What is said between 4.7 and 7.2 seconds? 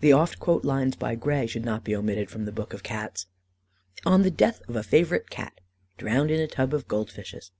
A FAVOURITE CAT, "Drowned in a Tub of Gold